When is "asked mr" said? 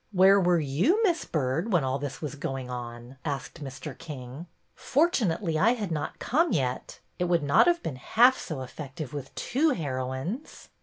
3.23-3.95